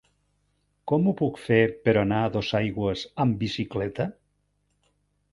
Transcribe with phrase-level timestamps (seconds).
[0.91, 4.07] Com ho puc fer per anar a Dosaigües amb bicicleta?